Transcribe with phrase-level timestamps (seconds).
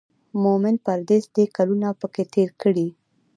[0.43, 2.87] مومن پردېس دی کلونه به پکې تېر کړي.